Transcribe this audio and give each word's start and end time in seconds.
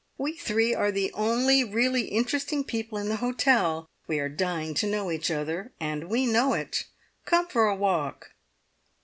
We 0.17 0.33
three 0.33 0.73
are 0.73 0.91
the 0.91 1.13
only 1.13 1.63
really 1.63 2.05
interesting 2.07 2.63
people 2.63 2.97
in 2.97 3.07
the 3.07 3.17
hotel; 3.17 3.87
we 4.07 4.17
are 4.19 4.29
dying 4.29 4.73
to 4.81 4.87
know 4.87 5.11
each 5.11 5.29
other 5.29 5.73
and 5.79 6.05
we 6.09 6.25
know 6.25 6.53
it! 6.55 6.85
Come 7.25 7.47
for 7.47 7.67
a 7.67 7.75
walk!" 7.75 8.31